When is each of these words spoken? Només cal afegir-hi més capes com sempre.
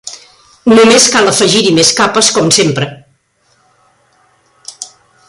Només 0.71 1.03
cal 1.15 1.29
afegir-hi 1.31 1.73
més 1.79 1.91
capes 1.99 2.31
com 2.39 2.49
sempre. 2.57 2.87